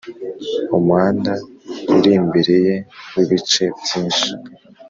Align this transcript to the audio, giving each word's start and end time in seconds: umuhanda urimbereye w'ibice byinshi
umuhanda 0.77 1.33
urimbereye 1.95 2.75
w'ibice 3.15 3.65
byinshi 3.79 4.29